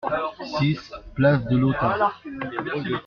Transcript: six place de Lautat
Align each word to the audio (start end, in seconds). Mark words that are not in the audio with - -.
six 0.59 0.89
place 1.13 1.45
de 1.47 1.55
Lautat 1.57 1.99